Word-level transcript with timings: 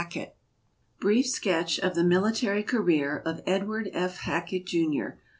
]BRIEF 0.99 1.27
SKETCH 1.27 1.77
OF 1.83 1.93
THE 1.93 2.03
MILITARY 2.03 2.63
CAREER 2.63 3.21
OF 3.23 3.43
EDWARD 3.45 3.91
F. 3.93 4.17
HACKETT, 4.21 4.65
JR. 4.65 5.19